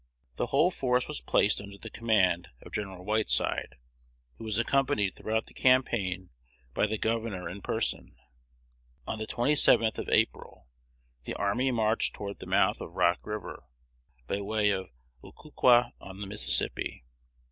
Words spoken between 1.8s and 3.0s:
command of Gen.